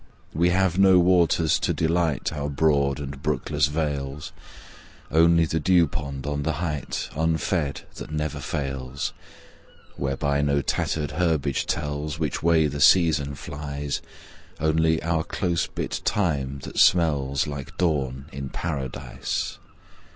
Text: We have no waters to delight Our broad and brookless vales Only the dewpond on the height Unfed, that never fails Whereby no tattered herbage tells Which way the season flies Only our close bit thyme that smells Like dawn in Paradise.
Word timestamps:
We 0.33 0.49
have 0.49 0.79
no 0.79 0.97
waters 0.97 1.59
to 1.59 1.75
delight 1.75 2.33
Our 2.33 2.49
broad 2.49 2.99
and 2.99 3.21
brookless 3.21 3.67
vales 3.67 4.31
Only 5.11 5.45
the 5.45 5.59
dewpond 5.59 6.25
on 6.25 6.41
the 6.41 6.53
height 6.53 7.09
Unfed, 7.15 7.83
that 7.97 8.09
never 8.09 8.39
fails 8.39 9.13
Whereby 9.97 10.41
no 10.41 10.63
tattered 10.63 11.11
herbage 11.11 11.67
tells 11.67 12.17
Which 12.17 12.41
way 12.41 12.65
the 12.65 12.81
season 12.81 13.35
flies 13.35 14.01
Only 14.59 15.03
our 15.03 15.23
close 15.23 15.67
bit 15.67 16.01
thyme 16.03 16.61
that 16.63 16.79
smells 16.79 17.45
Like 17.45 17.77
dawn 17.77 18.25
in 18.31 18.49
Paradise. 18.49 19.59